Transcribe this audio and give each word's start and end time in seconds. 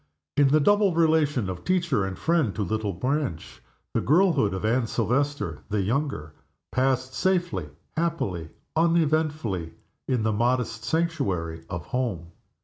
In 0.35 0.47
the 0.47 0.59
double 0.59 0.95
relation 0.95 1.47
of 1.47 1.63
teacher 1.63 2.05
and 2.05 2.17
friend 2.17 2.55
to 2.55 2.63
little 2.63 2.91
Blanche, 2.91 3.61
the 3.93 4.01
girlhood 4.01 4.51
of 4.51 4.65
Anne 4.65 4.87
Silvester 4.87 5.59
the 5.69 5.83
younger 5.83 6.33
passed 6.71 7.13
safely, 7.13 7.69
happily, 7.95 8.49
uneventfully, 8.75 9.75
in 10.07 10.23
the 10.23 10.33
modest 10.33 10.85
sanctuary 10.85 11.65
of 11.69 11.85
home. 11.85 12.31